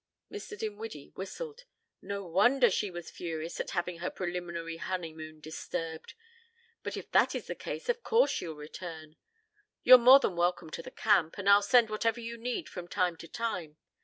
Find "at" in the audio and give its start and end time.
3.59-3.69